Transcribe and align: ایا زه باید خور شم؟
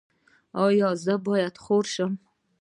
ایا 0.63 0.89
زه 1.03 1.15
باید 1.25 1.55
خور 1.63 1.83
شم؟ 1.93 2.11